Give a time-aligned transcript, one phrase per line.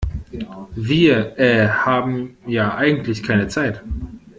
[0.73, 3.83] Wir, äh, haben ja eigentlich keine Zeit.